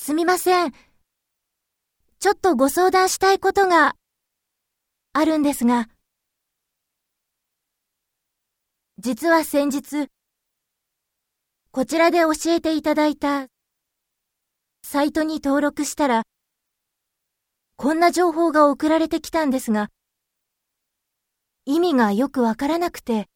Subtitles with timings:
[0.00, 0.72] すみません。
[2.20, 3.96] ちょっとご相談したいことが
[5.12, 5.88] あるんですが、
[8.98, 10.06] 実は先日、
[11.72, 13.48] こちらで教えていただいた
[14.82, 16.22] サイトに登録したら、
[17.76, 19.88] こんな情報が送られてきたんですが、
[21.66, 23.26] 意味がよくわからなくて、